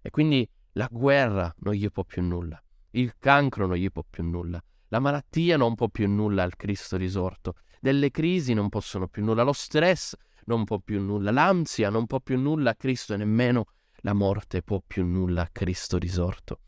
E 0.00 0.10
quindi 0.10 0.48
la 0.74 0.88
guerra 0.88 1.52
non 1.62 1.74
gli 1.74 1.90
può 1.90 2.04
più 2.04 2.22
nulla, 2.22 2.62
il 2.90 3.16
cancro 3.18 3.66
non 3.66 3.74
gli 3.74 3.90
può 3.90 4.04
più 4.08 4.22
nulla, 4.22 4.62
la 4.86 5.00
malattia 5.00 5.56
non 5.56 5.74
può 5.74 5.88
più 5.88 6.08
nulla 6.08 6.44
al 6.44 6.54
Cristo 6.54 6.96
risorto, 6.96 7.56
delle 7.80 8.12
crisi 8.12 8.54
non 8.54 8.68
possono 8.68 9.08
più 9.08 9.24
nulla, 9.24 9.42
lo 9.42 9.52
stress 9.52 10.14
non 10.44 10.62
può 10.62 10.78
più 10.78 11.00
nulla, 11.00 11.32
l'ansia 11.32 11.90
non 11.90 12.06
può 12.06 12.20
più 12.20 12.38
nulla 12.38 12.70
a 12.70 12.74
Cristo 12.76 13.14
e 13.14 13.16
nemmeno 13.16 13.64
la 14.02 14.12
morte 14.12 14.62
può 14.62 14.80
più 14.86 15.04
nulla 15.04 15.42
a 15.42 15.48
Cristo 15.50 15.98
risorto. 15.98 16.60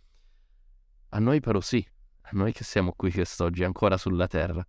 A 1.10 1.20
noi 1.20 1.38
però 1.38 1.60
sì, 1.60 1.86
a 2.22 2.30
noi 2.32 2.52
che 2.52 2.64
siamo 2.64 2.92
qui 2.96 3.12
quest'oggi 3.12 3.62
ancora 3.62 3.96
sulla 3.96 4.26
terra. 4.26 4.66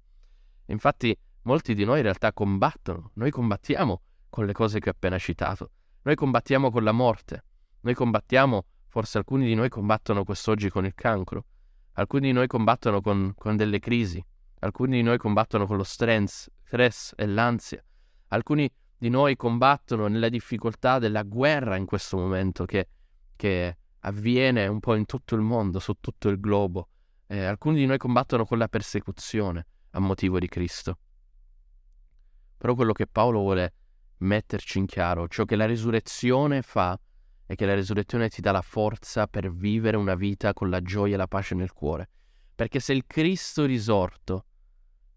Infatti 0.68 1.18
molti 1.41 1.74
di 1.74 1.86
noi 1.86 1.98
in 1.98 2.03
realtà 2.03 2.32
combattono, 2.34 3.13
noi 3.15 3.32
combattiamo 3.32 4.01
con 4.30 4.46
le 4.46 4.53
cose 4.53 4.80
che 4.80 4.89
ho 4.89 4.91
appena 4.91 5.18
citato, 5.18 5.72
noi 6.03 6.15
combattiamo 6.15 6.72
con 6.72 6.84
la 6.84 6.91
morte, 6.91 7.43
noi 7.81 7.93
combattiamo, 7.93 8.65
forse 8.88 9.20
alcuni 9.20 9.46
di 9.46 9.53
noi 9.53 9.70
combattono 9.70 10.24
quest'oggi 10.24 10.70
con 10.70 10.86
il 10.86 10.96
cancro, 10.96 11.46
alcuni 11.93 12.27
di 12.27 12.31
noi 12.31 12.48
combattono 12.48 13.01
con, 13.01 13.34
con 13.36 13.55
delle 13.55 13.79
crisi, 13.79 14.24
alcuni 14.60 14.98
di 14.98 15.03
noi 15.03 15.17
combattono 15.17 15.65
con 15.67 15.77
lo 15.77 15.84
stress, 15.84 16.50
stress 16.63 17.13
e 17.15 17.27
l'ansia, 17.27 17.84
alcuni 18.29 18.70
di 18.98 19.10
noi 19.10 19.36
combattono 19.36 20.08
nella 20.08 20.29
difficoltà 20.29 21.00
della 21.00 21.24
guerra 21.24 21.75
in 21.75 21.86
questo 21.86 22.17
momento 22.17 22.65
che, 22.65 22.88
che 23.36 23.77
avviene 24.00 24.67
un 24.67 24.79
po' 24.79 24.96
in 24.96 25.05
tutto 25.05 25.36
il 25.36 25.41
mondo, 25.41 25.79
su 25.79 25.93
tutto 26.00 26.29
il 26.29 26.39
globo. 26.39 26.88
Eh, 27.27 27.43
alcuni 27.43 27.77
di 27.77 27.86
noi 27.86 27.98
combattono 27.98 28.46
con 28.46 28.58
la 28.58 28.67
persecuzione 28.67 29.65
a 29.91 30.00
motivo 30.00 30.39
di 30.39 30.48
Cristo. 30.48 30.98
Però 32.58 32.75
quello 32.75 32.91
che 32.91 33.08
Paolo 33.08 33.39
vuole 33.39 33.74
metterci 34.22 34.80
in 34.80 34.86
chiaro, 34.86 35.28
ciò 35.28 35.46
che 35.46 35.56
la 35.56 35.66
risurrezione 35.66 36.62
fa, 36.62 37.00
è 37.46 37.56
che 37.56 37.66
la 37.66 37.75
risurrezione 37.75 38.30
ti 38.30 38.42
dà 38.42 38.51
la 38.51 38.62
forza 38.62 39.28
per 39.28 39.51
vivere 39.51 39.98
una 39.98 40.16
vita 40.16 40.54
con 40.54 40.70
la 40.70 40.82
gioia 40.82 41.16
e 41.16 41.18
la 41.18 41.28
pace 41.28 41.54
nel 41.54 41.74
cuore. 41.74 42.10
Perché 42.56 42.80
se 42.80 42.94
il 42.94 43.06
Cristo 43.06 43.66
risorto 43.66 44.46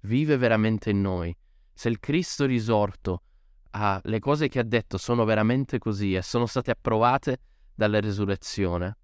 vive 0.01 0.37
veramente 0.37 0.91
in 0.91 1.01
noi, 1.01 1.35
se 1.73 1.89
il 1.89 2.01
Cristo 2.01 2.45
risorto 2.45 3.23
ah, 3.71 4.01
le 4.05 4.19
cose 4.19 4.49
che 4.49 4.59
ha 4.59 4.65
detto 4.65 4.99
sono 4.99 5.25
veramente 5.25 5.79
così 5.79 6.15
e 6.15 6.23
sono 6.23 6.47
state 6.47 6.71
approvate 6.71 7.41
dalla 7.75 8.01
resurrezione, 8.01 8.97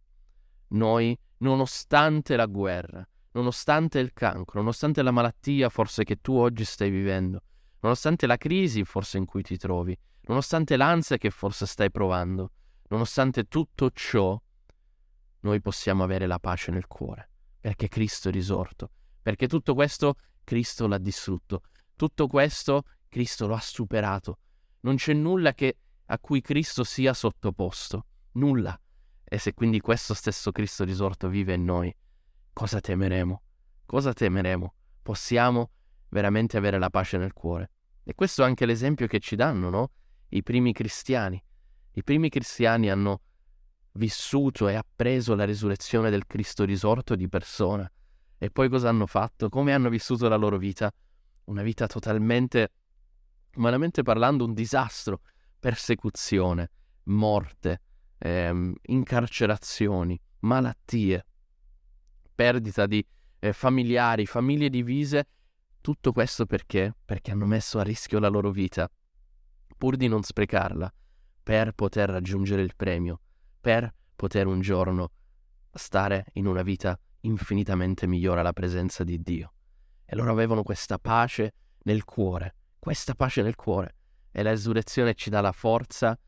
noi, 0.69 1.16
nonostante 1.38 2.37
la 2.37 2.47
guerra, 2.47 3.07
nonostante 3.33 3.99
il 3.99 4.12
cancro, 4.12 4.61
nonostante 4.61 5.02
la 5.02 5.11
malattia 5.11 5.69
forse 5.69 6.04
che 6.04 6.21
tu 6.21 6.35
oggi 6.35 6.64
stai 6.64 6.90
vivendo, 6.90 7.42
nonostante 7.80 8.26
la 8.26 8.37
crisi 8.37 8.84
forse 8.84 9.18
in 9.18 9.25
cui 9.25 9.42
ti 9.42 9.56
trovi, 9.56 9.96
nonostante 10.22 10.76
l'ansia 10.76 11.16
che 11.16 11.30
forse 11.30 11.66
stai 11.66 11.90
provando, 11.90 12.52
nonostante 12.88 13.44
tutto 13.44 13.90
ciò, 13.90 14.40
noi 15.40 15.60
possiamo 15.60 16.04
avere 16.04 16.26
la 16.26 16.38
pace 16.38 16.70
nel 16.70 16.87
cuore, 16.87 17.30
perché 17.60 17.88
Cristo 17.88 18.28
è 18.28 18.32
risorto, 18.32 18.90
perché 19.22 19.46
tutto 19.49 19.75
questo 19.75 20.16
Cristo 20.44 20.87
l'ha 20.87 20.99
distrutto, 20.99 21.62
tutto 21.96 22.26
questo 22.26 22.84
Cristo 23.08 23.46
lo 23.46 23.54
ha 23.54 23.60
superato, 23.60 24.38
non 24.80 24.96
c'è 24.96 25.12
nulla 25.12 25.52
che, 25.52 25.78
a 26.06 26.18
cui 26.18 26.40
Cristo 26.40 26.84
sia 26.84 27.12
sottoposto. 27.12 28.06
Nulla. 28.32 28.78
E 29.25 29.38
se 29.38 29.54
quindi 29.54 29.80
questo 29.80 30.14
stesso 30.14 30.52
Cristo 30.52 30.84
risorto 30.84 31.28
vive 31.28 31.54
in 31.54 31.64
noi, 31.64 31.94
cosa 32.52 32.80
temeremo? 32.80 33.42
Cosa 33.84 34.12
temeremo? 34.12 34.75
Possiamo 35.02 35.70
veramente 36.10 36.56
avere 36.56 36.78
la 36.78 36.90
pace 36.90 37.16
nel 37.16 37.32
cuore. 37.32 37.70
E 38.04 38.14
questo 38.14 38.42
è 38.42 38.46
anche 38.46 38.66
l'esempio 38.66 39.06
che 39.06 39.18
ci 39.18 39.36
danno, 39.36 39.70
no? 39.70 39.90
I 40.28 40.42
primi 40.42 40.72
cristiani. 40.72 41.42
I 41.92 42.02
primi 42.04 42.28
cristiani 42.28 42.90
hanno 42.90 43.22
vissuto 43.92 44.68
e 44.68 44.74
appreso 44.74 45.34
la 45.34 45.44
risurrezione 45.44 46.10
del 46.10 46.26
Cristo 46.26 46.64
risorto 46.64 47.16
di 47.16 47.28
persona. 47.28 47.90
E 48.38 48.50
poi 48.50 48.68
cosa 48.68 48.88
hanno 48.88 49.06
fatto? 49.06 49.48
Come 49.48 49.72
hanno 49.72 49.88
vissuto 49.88 50.28
la 50.28 50.36
loro 50.36 50.56
vita? 50.56 50.92
Una 51.44 51.62
vita 51.62 51.86
totalmente 51.86 52.70
umanamente 53.56 54.02
parlando, 54.02 54.44
un 54.44 54.54
disastro, 54.54 55.22
persecuzione, 55.58 56.70
morte, 57.04 57.80
ehm, 58.18 58.74
incarcerazioni, 58.82 60.20
malattie, 60.40 61.26
perdita 62.34 62.86
di 62.86 63.04
eh, 63.40 63.52
familiari, 63.52 64.26
famiglie 64.26 64.68
divise, 64.68 65.26
tutto 65.80 66.12
questo 66.12 66.46
perché? 66.46 66.94
Perché 67.04 67.30
hanno 67.30 67.46
messo 67.46 67.78
a 67.78 67.82
rischio 67.82 68.18
la 68.18 68.28
loro 68.28 68.50
vita, 68.50 68.90
pur 69.76 69.96
di 69.96 70.08
non 70.08 70.22
sprecarla, 70.22 70.92
per 71.42 71.72
poter 71.72 72.10
raggiungere 72.10 72.62
il 72.62 72.75
premio, 72.76 73.20
per 73.60 73.92
poter 74.14 74.46
un 74.46 74.60
giorno 74.60 75.10
stare 75.72 76.26
in 76.34 76.46
una 76.46 76.62
vita 76.62 76.99
infinitamente 77.20 78.06
migliore 78.06 78.40
alla 78.40 78.52
presenza 78.52 79.04
di 79.04 79.20
Dio. 79.20 79.52
E 80.04 80.16
loro 80.16 80.30
avevano 80.30 80.62
questa 80.62 80.99
pace 80.99 81.54
nel 81.84 82.04
cuore, 82.04 82.54
questa 82.78 83.14
pace 83.14 83.42
nel 83.42 83.54
cuore 83.54 83.94
e 84.30 84.42
la 84.42 84.50
resurrezione 84.50 85.14
ci 85.14 85.30
dà 85.30 85.40
la 85.40 85.52
forza 85.52 86.18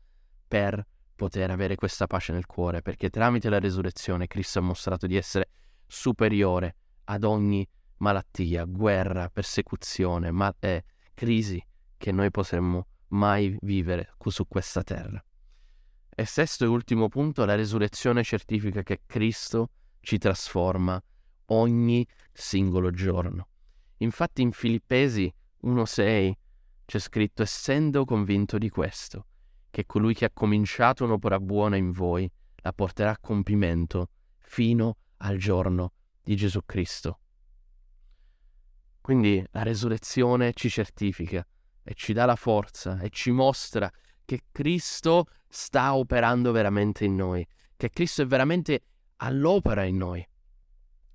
per 0.47 0.85
poter 1.15 1.51
avere 1.51 1.75
questa 1.75 2.07
pace 2.07 2.33
nel 2.33 2.45
cuore, 2.45 2.81
perché 2.81 3.09
tramite 3.09 3.49
la 3.49 3.59
resurrezione 3.59 4.27
Cristo 4.27 4.59
ha 4.59 4.63
mostrato 4.63 5.07
di 5.07 5.15
essere 5.15 5.49
superiore 5.85 6.75
ad 7.05 7.23
ogni 7.23 7.67
malattia, 7.97 8.65
guerra, 8.65 9.29
persecuzione, 9.29 10.31
ma- 10.31 10.53
eh, 10.59 10.83
crisi 11.13 11.63
che 11.97 12.11
noi 12.11 12.31
potremmo 12.31 12.87
mai 13.09 13.57
vivere 13.61 14.13
su 14.27 14.47
questa 14.47 14.83
terra. 14.83 15.23
E 16.15 16.25
sesto 16.25 16.63
e 16.63 16.67
ultimo 16.67 17.07
punto, 17.07 17.45
la 17.45 17.55
resurrezione 17.55 18.23
certifica 18.23 18.83
che 18.83 19.01
Cristo 19.05 19.69
ci 19.99 20.17
trasforma 20.17 21.01
ogni 21.47 22.05
singolo 22.31 22.91
giorno. 22.91 23.47
Infatti 23.97 24.41
in 24.41 24.51
Filippesi 24.51 25.33
1.6 25.63 26.33
c'è 26.85 26.99
scritto 26.99 27.41
essendo 27.41 28.05
convinto 28.05 28.57
di 28.57 28.69
questo, 28.69 29.27
che 29.69 29.85
colui 29.85 30.13
che 30.13 30.25
ha 30.25 30.31
cominciato 30.31 31.03
un'opera 31.05 31.39
buona 31.39 31.77
in 31.77 31.91
voi 31.91 32.29
la 32.57 32.73
porterà 32.73 33.11
a 33.11 33.17
compimento 33.19 34.09
fino 34.37 34.97
al 35.17 35.37
giorno 35.37 35.93
di 36.21 36.35
Gesù 36.35 36.59
Cristo. 36.65 37.19
Quindi 39.03 39.45
la 39.51 39.63
resurrezione 39.63 40.53
ci 40.53 40.69
certifica 40.69 41.45
e 41.83 41.93
ci 41.93 42.13
dà 42.13 42.23
la 42.23 42.37
forza 42.37 43.01
e 43.01 43.09
ci 43.09 43.31
mostra 43.31 43.91
che 44.23 44.43
Cristo 44.49 45.25
sta 45.49 45.93
operando 45.93 46.53
veramente 46.53 47.03
in 47.03 47.13
noi, 47.13 47.45
che 47.75 47.89
Cristo 47.89 48.21
è 48.21 48.25
veramente 48.25 48.79
all'opera 49.17 49.83
in 49.83 49.97
noi. 49.97 50.25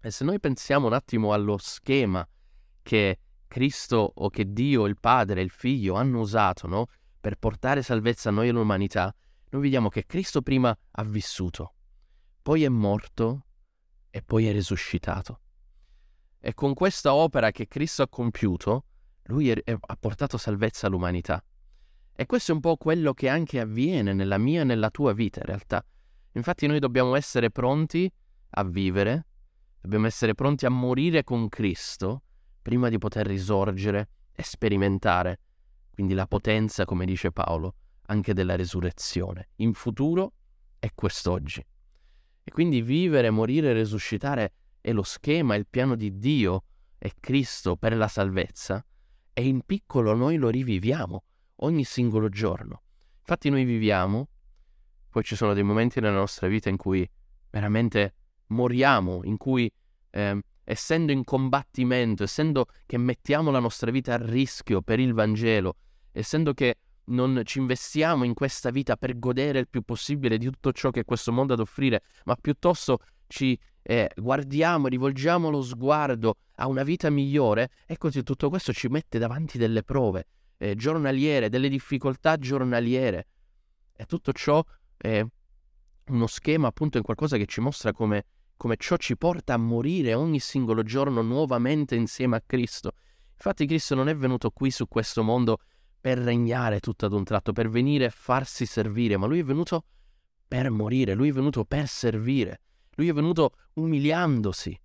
E 0.02 0.11
se 0.11 0.23
noi 0.23 0.38
pensiamo 0.38 0.87
un 0.87 0.92
attimo 0.92 1.33
allo 1.33 1.57
schema 1.57 2.28
che 2.83 3.21
Cristo 3.49 4.12
o 4.16 4.28
che 4.28 4.52
Dio, 4.52 4.85
il 4.85 5.00
Padre 5.00 5.40
e 5.40 5.45
il 5.45 5.50
Figlio 5.50 5.95
hanno 5.95 6.21
usato 6.21 6.66
no? 6.66 6.88
per 7.18 7.37
portare 7.38 7.80
salvezza 7.80 8.28
a 8.28 8.33
noi 8.33 8.49
e 8.49 8.50
all'umanità, 8.50 9.14
noi 9.49 9.62
vediamo 9.62 9.88
che 9.88 10.04
Cristo 10.04 10.42
prima 10.42 10.76
ha 10.90 11.04
vissuto, 11.04 11.73
poi 12.42 12.64
è 12.64 12.68
morto 12.68 13.47
e 14.11 14.21
poi 14.21 14.47
è 14.47 14.52
risuscitato. 14.52 15.40
E 16.40 16.54
con 16.54 16.75
questa 16.75 17.14
opera 17.14 17.50
che 17.50 17.66
Cristo 17.66 18.02
ha 18.02 18.09
compiuto, 18.09 18.85
lui 19.25 19.50
è, 19.50 19.62
è, 19.62 19.76
ha 19.78 19.97
portato 19.99 20.37
salvezza 20.38 20.87
all'umanità. 20.87 21.42
E 22.14 22.26
questo 22.26 22.52
è 22.52 22.54
un 22.54 22.61
po' 22.61 22.76
quello 22.76 23.14
che 23.14 23.28
anche 23.28 23.61
avviene 23.61 24.12
nella 24.12 24.38
mia 24.38 24.62
e 24.62 24.64
nella 24.64 24.90
tua 24.90 25.12
vita 25.12 25.40
in 25.40 25.47
realtà. 25.47 25.85
Infatti 26.33 26.66
noi 26.66 26.78
dobbiamo 26.78 27.14
essere 27.14 27.50
pronti 27.50 28.11
a 28.50 28.64
vivere, 28.64 29.26
dobbiamo 29.80 30.07
essere 30.07 30.35
pronti 30.35 30.66
a 30.66 30.71
morire 30.71 31.25
con 31.25 31.49
Cristo 31.49 32.23
prima 32.62 32.88
di 32.88 32.99
poter 32.99 33.26
risorgere 33.26 34.09
e 34.33 34.42
sperimentare, 34.42 35.40
quindi 35.90 36.14
la 36.14 36.26
potenza, 36.26 36.85
come 36.85 37.07
dice 37.07 37.33
Paolo, 37.33 37.75
anche 38.07 38.35
della 38.35 38.57
resurrezione, 38.57 39.50
in 39.57 39.73
futuro 39.75 40.33
e 40.78 40.92
quest'oggi. 40.95 41.64
E 42.45 42.50
quindi 42.50 42.83
vivere, 42.83 43.30
morire 43.30 43.71
e 43.71 43.73
risuscitare 43.75 44.52
è 44.80 44.92
lo 44.92 45.02
schema, 45.02 45.54
il 45.54 45.66
piano 45.68 45.94
di 45.94 46.18
Dio 46.18 46.64
e 46.99 47.12
Cristo 47.20 47.76
per 47.76 47.97
la 47.97 48.08
salvezza 48.08 48.85
e 49.32 49.47
in 49.47 49.62
piccolo 49.64 50.14
noi 50.14 50.37
lo 50.37 50.49
riviviamo 50.49 51.25
ogni 51.56 51.85
singolo 51.85 52.28
giorno. 52.28 52.82
Infatti 53.20 53.50
noi 53.50 53.64
viviamo, 53.64 54.28
poi 55.11 55.23
ci 55.23 55.37
sono 55.37 55.54
dei 55.54 55.62
momenti 55.62 56.00
nella 56.00 56.16
nostra 56.16 56.49
vita 56.49 56.68
in 56.68 56.76
cui 56.76 57.08
veramente 57.50 58.14
moriamo, 58.49 59.20
in 59.25 59.37
cui 59.37 59.70
eh, 60.11 60.42
essendo 60.64 61.12
in 61.12 61.25
combattimento, 61.25 62.25
essendo 62.25 62.66
che 62.87 62.99
mettiamo 62.99 63.50
la 63.50 63.61
nostra 63.61 63.90
vita 63.90 64.14
a 64.14 64.18
rischio 64.18 64.82
per 64.82 64.99
il 64.99 65.12
Vangelo, 65.12 65.76
essendo 66.12 66.52
che 66.52 66.78
non 67.08 67.40
ci 67.44 67.58
investiamo 67.58 68.25
in 68.25 68.35
questa 68.35 68.70
vita 68.70 68.97
per 68.97 69.18
godere 69.18 69.61
il 69.61 69.68
più 69.68 69.82
possibile 69.82 70.37
di 70.37 70.44
tutto 70.47 70.73
ciò 70.73 70.90
che 70.90 71.04
questo 71.04 71.32
mondo 71.32 71.52
ha 71.52 71.56
ad 71.56 71.62
offrire, 71.62 72.02
ma 72.25 72.37
piuttosto 72.37 72.99
ci 73.26 73.58
eh, 73.90 74.11
guardiamo, 74.16 74.87
rivolgiamo 74.87 75.49
lo 75.49 75.62
sguardo 75.62 76.35
a 76.57 76.66
una 76.66 76.83
vita 76.83 77.09
migliore, 77.09 77.71
ecco 77.87 78.11
che 78.11 78.23
tutto 78.23 78.50
questo 78.50 78.75
ci 78.75 78.88
mette 78.88 79.18
davanti 79.18 79.57
delle 79.57 79.83
prove 79.83 80.26
eh, 80.59 80.75
giornaliere, 80.75 81.49
delle 81.49 81.71
difficoltà 81.71 82.37
giornaliere. 82.37 83.28
E 83.97 84.04
tutto 84.04 84.33
ciò 84.33 84.62
è 84.95 85.25
uno 86.09 86.26
schema, 86.26 86.68
appunto, 86.68 86.99
è 86.99 87.00
qualcosa 87.00 87.38
che 87.38 87.47
ci 87.47 87.62
mostra 87.62 87.92
come 87.92 88.25
come 88.59 88.75
ciò 88.76 88.97
ci 88.97 89.16
porta 89.16 89.54
a 89.54 89.57
morire 89.57 90.14
ogni 90.14 90.40
singolo 90.40 90.83
giorno 90.83 91.23
nuovamente 91.23 91.95
insieme 91.95 92.37
a 92.37 92.42
Cristo. 92.45 92.90
Infatti 93.35 93.66
Cristo 93.66 93.95
non 93.95 94.09
è 94.09 94.16
venuto 94.16 94.50
qui 94.50 94.73
su 94.73 94.88
questo 94.88 95.23
mondo 95.23 95.59
per 96.00 96.18
regnare 96.18 96.80
tutto 96.80 97.07
ad 97.07 97.12
un 97.12 97.23
tratto, 97.23 97.52
per 97.52 97.68
venire 97.71 98.07
e 98.07 98.11
farsi 98.11 98.66
servire, 98.66 99.16
ma 99.16 99.27
lui 99.27 99.38
è 99.38 99.44
venuto 99.44 99.85
per 100.46 100.70
morire, 100.70 101.14
lui 101.14 101.29
è 101.29 101.33
venuto 101.33 101.64
per 101.64 101.87
servire, 101.87 102.62
lui 102.98 103.08
è 103.08 103.12
venuto 103.12 103.52
umiliandosi. 103.74 104.78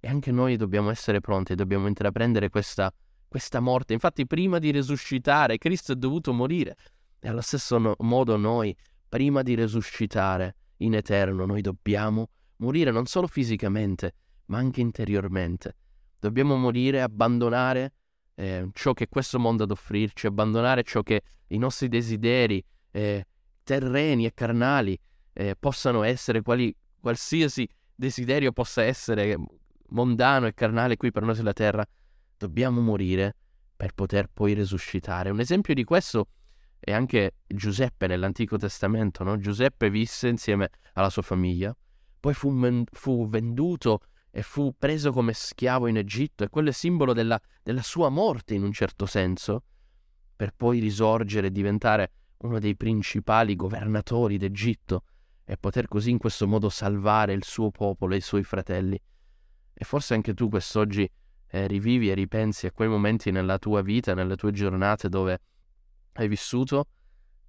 E 0.00 0.08
anche 0.08 0.32
noi 0.32 0.56
dobbiamo 0.56 0.90
essere 0.90 1.20
pronti, 1.20 1.54
dobbiamo 1.54 1.86
intraprendere 1.86 2.48
questa, 2.48 2.92
questa 3.28 3.60
morte. 3.60 3.92
Infatti 3.92 4.26
prima 4.26 4.58
di 4.58 4.70
risuscitare 4.70 5.58
Cristo 5.58 5.92
è 5.92 5.96
dovuto 5.96 6.32
morire. 6.32 6.76
E 7.18 7.28
allo 7.28 7.42
stesso 7.42 7.94
modo 7.98 8.36
noi, 8.36 8.74
prima 9.08 9.42
di 9.42 9.54
risuscitare 9.54 10.54
in 10.78 10.94
eterno, 10.94 11.44
noi 11.44 11.60
dobbiamo 11.60 12.30
morire 12.56 12.90
non 12.90 13.06
solo 13.06 13.26
fisicamente, 13.26 14.14
ma 14.46 14.58
anche 14.58 14.80
interiormente. 14.80 15.76
Dobbiamo 16.18 16.56
morire, 16.56 17.02
abbandonare 17.02 17.92
eh, 18.36 18.68
ciò 18.72 18.94
che 18.94 19.08
questo 19.08 19.38
mondo 19.38 19.62
ha 19.62 19.66
ad 19.66 19.72
offrirci, 19.72 20.26
abbandonare 20.26 20.82
ciò 20.82 21.02
che 21.02 21.22
i 21.48 21.58
nostri 21.58 21.88
desideri 21.88 22.64
eh, 22.92 23.26
terreni 23.64 24.24
e 24.24 24.32
carnali 24.32 24.98
eh, 25.32 25.56
possano 25.58 26.02
essere, 26.04 26.40
quali, 26.42 26.74
qualsiasi 27.00 27.68
desiderio 27.94 28.52
possa 28.52 28.82
essere 28.82 29.36
mondano 29.88 30.46
e 30.46 30.54
carnale 30.54 30.96
qui 30.96 31.10
per 31.10 31.22
noi 31.22 31.34
sulla 31.34 31.52
terra. 31.52 31.84
Dobbiamo 32.36 32.80
morire 32.80 33.34
per 33.76 33.92
poter 33.94 34.28
poi 34.32 34.52
risuscitare. 34.52 35.30
Un 35.30 35.40
esempio 35.40 35.74
di 35.74 35.84
questo 35.84 36.28
è 36.78 36.92
anche 36.92 37.34
Giuseppe 37.46 38.06
nell'Antico 38.06 38.56
Testamento. 38.56 39.24
No? 39.24 39.38
Giuseppe 39.38 39.90
visse 39.90 40.28
insieme 40.28 40.70
alla 40.92 41.10
sua 41.10 41.22
famiglia 41.22 41.74
poi 42.20 42.34
fu, 42.34 42.50
men- 42.50 42.84
fu, 42.92 43.26
venduto 43.28 44.02
e 44.30 44.42
fu 44.42 44.74
preso 44.78 45.10
come 45.10 45.32
schiavo 45.32 45.86
in 45.86 45.96
Egitto, 45.96 46.44
e 46.44 46.48
quello 46.48 46.68
è 46.68 46.72
simbolo 46.72 47.14
della, 47.14 47.40
della 47.62 47.82
sua 47.82 48.10
morte 48.10 48.54
in 48.54 48.62
un 48.62 48.72
certo 48.72 49.06
senso, 49.06 49.64
per 50.36 50.52
poi 50.54 50.78
risorgere 50.78 51.48
e 51.48 51.50
diventare 51.50 52.12
uno 52.38 52.58
dei 52.58 52.76
principali 52.76 53.56
governatori 53.56 54.36
d'Egitto 54.36 55.02
e 55.50 55.56
poter 55.56 55.88
così 55.88 56.10
in 56.10 56.18
questo 56.18 56.46
modo 56.46 56.68
salvare 56.68 57.32
il 57.32 57.42
suo 57.42 57.72
popolo 57.72 58.14
e 58.14 58.18
i 58.18 58.20
suoi 58.20 58.44
fratelli. 58.44 58.96
E 59.74 59.84
forse 59.84 60.14
anche 60.14 60.32
tu 60.32 60.48
quest'oggi 60.48 61.10
eh, 61.48 61.66
rivivi 61.66 62.08
e 62.08 62.14
ripensi 62.14 62.66
a 62.66 62.70
quei 62.70 62.88
momenti 62.88 63.32
nella 63.32 63.58
tua 63.58 63.82
vita, 63.82 64.14
nelle 64.14 64.36
tue 64.36 64.52
giornate 64.52 65.08
dove 65.08 65.40
hai 66.12 66.28
vissuto 66.28 66.86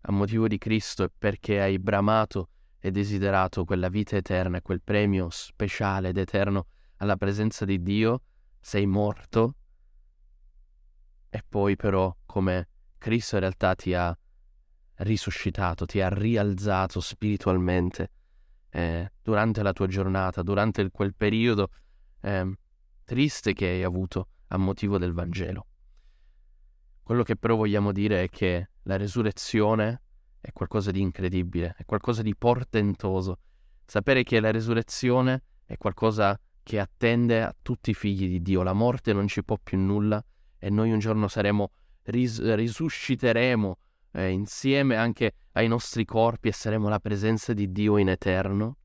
a 0.01 0.11
motivo 0.11 0.47
di 0.47 0.57
Cristo 0.57 1.03
e 1.03 1.11
perché 1.15 1.61
hai 1.61 1.77
bramato 1.77 2.49
e 2.79 2.89
desiderato 2.89 3.65
quella 3.65 3.89
vita 3.89 4.15
eterna, 4.15 4.63
quel 4.63 4.81
premio 4.81 5.29
speciale 5.29 6.09
ed 6.09 6.17
eterno 6.17 6.65
alla 6.95 7.17
presenza 7.17 7.65
di 7.65 7.83
Dio, 7.83 8.23
sei 8.59 8.87
morto 8.87 9.53
e 11.29 11.43
poi 11.47 11.75
però 11.75 12.11
come 12.25 12.67
Cristo 12.97 13.35
in 13.35 13.41
realtà 13.41 13.75
ti 13.75 13.93
ha 13.93 14.17
risuscitato, 15.03 15.85
ti 15.85 16.01
ha 16.01 16.09
rialzato 16.09 16.99
spiritualmente 16.99 18.09
eh, 18.69 19.11
durante 19.21 19.63
la 19.63 19.73
tua 19.73 19.87
giornata, 19.87 20.41
durante 20.41 20.89
quel 20.91 21.13
periodo 21.13 21.69
eh, 22.21 22.51
triste 23.03 23.53
che 23.53 23.67
hai 23.67 23.83
avuto 23.83 24.27
a 24.47 24.57
motivo 24.57 24.97
del 24.97 25.13
Vangelo. 25.13 25.67
Quello 27.03 27.23
che 27.23 27.35
però 27.35 27.55
vogliamo 27.55 27.91
dire 27.91 28.23
è 28.23 28.29
che 28.29 28.69
la 28.83 28.97
resurrezione 28.97 30.01
è 30.39 30.51
qualcosa 30.51 30.91
di 30.91 31.01
incredibile, 31.01 31.75
è 31.77 31.85
qualcosa 31.85 32.21
di 32.21 32.35
portentoso. 32.35 33.39
Sapere 33.85 34.23
che 34.23 34.39
la 34.39 34.51
resurrezione 34.51 35.43
è 35.65 35.77
qualcosa 35.77 36.39
che 36.63 36.79
attende 36.79 37.41
a 37.43 37.53
tutti 37.61 37.89
i 37.89 37.93
figli 37.93 38.27
di 38.27 38.41
Dio. 38.41 38.63
La 38.63 38.73
morte 38.73 39.13
non 39.13 39.27
ci 39.27 39.43
può 39.43 39.57
più 39.61 39.77
nulla 39.77 40.23
e 40.57 40.69
noi 40.69 40.91
un 40.91 40.99
giorno 40.99 41.27
saremo, 41.27 41.71
ris- 42.03 42.41
risusciteremo 42.41 43.77
eh, 44.13 44.29
insieme 44.29 44.95
anche 44.95 45.33
ai 45.53 45.67
nostri 45.67 46.05
corpi 46.05 46.49
e 46.49 46.53
saremo 46.53 46.89
la 46.89 46.99
presenza 46.99 47.53
di 47.53 47.71
Dio 47.71 47.97
in 47.97 48.09
eterno. 48.09 48.77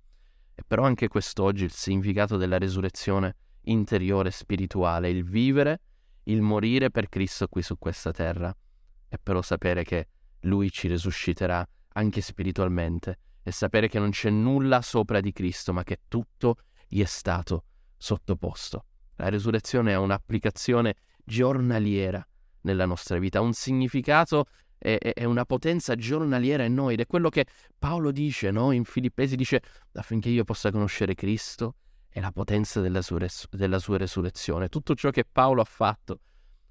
E 0.55 0.63
però 0.67 0.85
anche 0.85 1.09
quest'oggi 1.09 1.65
il 1.65 1.73
significato 1.73 2.37
della 2.37 2.59
resurrezione 2.59 3.37
interiore 3.63 4.31
spirituale, 4.31 5.11
il 5.11 5.25
vivere, 5.25 5.81
il 6.25 6.41
morire 6.41 6.91
per 6.91 7.09
Cristo 7.09 7.47
qui 7.49 7.63
su 7.63 7.77
questa 7.79 8.11
terra. 8.13 8.55
E 9.09 9.19
però 9.23 9.43
sapere 9.43 9.85
che 9.85 10.09
lui 10.41 10.71
ci 10.71 10.89
risusciterà 10.89 11.67
anche 11.95 12.21
spiritualmente 12.21 13.19
e 13.43 13.53
sapere 13.53 13.89
che 13.89 13.99
non 13.99 14.11
c'è 14.11 14.31
nulla 14.31 14.83
sopra 14.83 15.21
di 15.21 15.33
Cristo, 15.33 15.73
ma 15.73 15.85
che 15.85 16.01
tutto 16.09 16.57
gli 16.89 17.01
è 17.01 17.07
stato 17.07 17.65
sottoposto. 17.97 18.87
La 19.17 19.29
risurrezione 19.29 19.95
ha 19.95 20.01
un'applicazione 20.01 20.95
giornaliera 21.25 22.27
nella 22.63 22.87
nostra 22.87 23.19
vita, 23.19 23.41
un 23.41 23.53
significato 23.53 24.47
e, 24.79 24.99
e, 25.15 25.25
una 25.25 25.45
potenza 25.45 25.95
giornaliera 25.95 26.65
in 26.65 26.75
noi 26.75 26.95
ed 26.95 27.01
è 27.01 27.07
quello 27.07 27.29
che 27.29 27.47
Paolo 27.79 28.11
dice 28.11 28.51
no? 28.51 28.73
in 28.73 28.85
Filippesi, 28.85 29.37
dice 29.37 29.63
affinché 29.95 30.29
io 30.29 30.45
possa 30.45 30.71
conoscere 30.71 31.15
Cristo 31.15 31.77
e 32.11 32.21
la 32.21 32.33
potenza 32.33 32.81
della 32.81 33.03
sua, 33.03 33.19
res- 33.19 33.47
della 33.51 33.79
sua 33.79 33.99
resurrezione. 33.99 34.69
Tutto 34.69 34.95
ciò 34.95 35.11
che 35.11 35.25
Paolo 35.31 35.61
ha 35.61 35.67
fatto, 35.67 36.21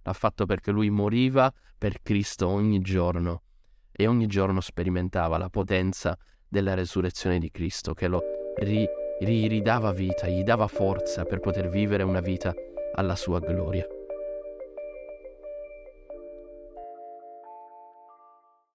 l'ha 0.01 0.13
fatto 0.13 0.45
perché 0.45 0.71
lui 0.71 0.89
moriva 0.89 1.51
per 1.77 2.01
Cristo 2.01 2.47
ogni 2.47 2.79
giorno 2.79 3.43
e 3.91 4.07
ogni 4.07 4.27
giorno 4.27 4.59
sperimentava 4.59 5.37
la 5.37 5.49
potenza 5.49 6.17
della 6.47 6.73
resurrezione 6.73 7.39
di 7.39 7.51
Cristo 7.51 7.93
che 7.93 8.07
lo 8.07 8.21
ri- 8.57 8.87
ridava 9.19 9.91
vita, 9.91 10.27
gli 10.27 10.43
dava 10.43 10.67
forza 10.67 11.23
per 11.23 11.39
poter 11.39 11.69
vivere 11.69 12.03
una 12.03 12.21
vita 12.21 12.53
alla 12.95 13.15
sua 13.15 13.39
gloria. 13.39 13.85